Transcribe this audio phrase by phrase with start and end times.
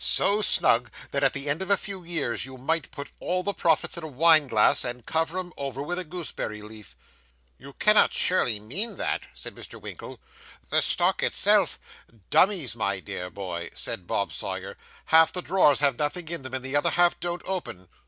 [0.03, 3.53] 'So snug, that at the end of a few years you might put all the
[3.53, 6.95] profits in a wine glass, and cover 'em over with a gooseberry leaf.'
[7.59, 9.79] You cannot surely mean that?' said Mr.
[9.79, 10.19] Winkle.
[10.71, 11.77] 'The stock itself'
[12.31, 14.75] Dummies, my dear boy,' said Bob Sawyer;
[15.05, 17.87] 'half the drawers have nothing in 'em, and the other half don't open.